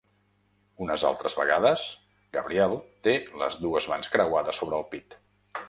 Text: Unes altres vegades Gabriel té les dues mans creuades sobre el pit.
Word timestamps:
Unes 0.85 1.03
altres 1.09 1.35
vegades 1.41 1.83
Gabriel 2.37 2.73
té 3.09 3.15
les 3.43 3.61
dues 3.67 3.89
mans 3.93 4.11
creuades 4.17 4.63
sobre 4.63 4.81
el 4.83 4.89
pit. 4.95 5.19